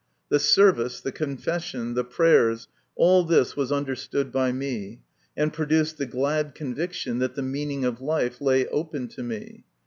[0.29, 5.01] The service, the confession, the prayers, all this was understood by me,
[5.37, 9.63] and produced the glad conviction that the meaning of life lay open to me.